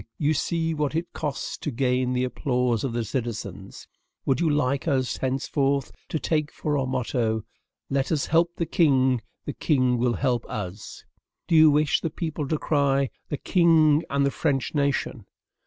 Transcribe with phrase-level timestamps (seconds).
[0.17, 3.87] you see what it costs to gain the applause of the citizens.
[4.25, 7.45] Would you like us henceforth to take for our motto:
[7.87, 11.05] 'Let us help the King, the King will help us'?
[11.47, 15.27] Do you wish the people to cry: 'THE KING AND THE FRENCH NATION'?